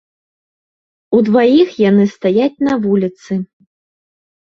[1.19, 3.33] Удваіх яны стаяць на вуліцы.